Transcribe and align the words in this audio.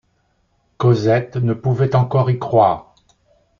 Cosette 0.77 1.35
ne 1.35 1.53
pouvait 1.53 1.95
encore 1.95 2.31
y 2.31 2.39
croire. 2.39 2.95